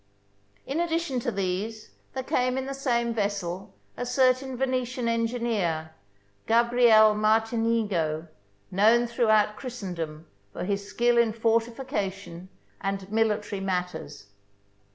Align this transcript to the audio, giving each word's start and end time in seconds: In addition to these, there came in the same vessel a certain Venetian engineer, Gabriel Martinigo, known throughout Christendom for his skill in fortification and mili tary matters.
In 0.65 0.79
addition 0.79 1.19
to 1.19 1.31
these, 1.31 1.91
there 2.15 2.23
came 2.23 2.57
in 2.57 2.65
the 2.65 2.73
same 2.73 3.13
vessel 3.13 3.71
a 3.95 4.03
certain 4.03 4.57
Venetian 4.57 5.07
engineer, 5.07 5.91
Gabriel 6.47 7.13
Martinigo, 7.13 8.27
known 8.71 9.05
throughout 9.05 9.55
Christendom 9.57 10.25
for 10.53 10.63
his 10.63 10.83
skill 10.87 11.19
in 11.19 11.33
fortification 11.33 12.49
and 12.81 13.01
mili 13.09 13.47
tary 13.47 13.59
matters. 13.59 14.25